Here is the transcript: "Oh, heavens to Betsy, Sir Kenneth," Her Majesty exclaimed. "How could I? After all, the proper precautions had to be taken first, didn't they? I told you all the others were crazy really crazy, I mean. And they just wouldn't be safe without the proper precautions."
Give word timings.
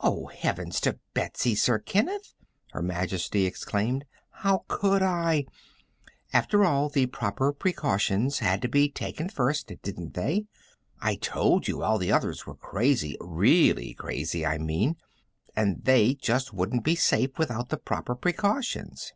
"Oh, 0.00 0.28
heavens 0.28 0.80
to 0.80 0.98
Betsy, 1.12 1.54
Sir 1.54 1.78
Kenneth," 1.78 2.32
Her 2.72 2.80
Majesty 2.80 3.44
exclaimed. 3.44 4.06
"How 4.30 4.64
could 4.68 5.02
I? 5.02 5.44
After 6.32 6.64
all, 6.64 6.88
the 6.88 7.04
proper 7.04 7.52
precautions 7.52 8.38
had 8.38 8.62
to 8.62 8.68
be 8.68 8.90
taken 8.90 9.28
first, 9.28 9.70
didn't 9.82 10.14
they? 10.14 10.46
I 11.02 11.16
told 11.16 11.68
you 11.68 11.82
all 11.82 11.98
the 11.98 12.10
others 12.10 12.46
were 12.46 12.56
crazy 12.56 13.18
really 13.20 13.92
crazy, 13.92 14.46
I 14.46 14.56
mean. 14.56 14.96
And 15.54 15.84
they 15.84 16.14
just 16.14 16.54
wouldn't 16.54 16.82
be 16.82 16.94
safe 16.94 17.36
without 17.38 17.68
the 17.68 17.76
proper 17.76 18.14
precautions." 18.14 19.12